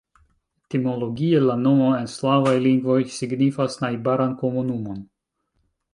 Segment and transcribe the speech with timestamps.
[0.69, 5.05] Etimologie la nomo en slavaj lingvoj signifas najbaran komunumon.